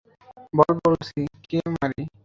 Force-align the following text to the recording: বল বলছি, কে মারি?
বল 0.53 0.73
বলছি, 0.85 1.19
কে 1.43 1.59
মারি? 1.73 2.01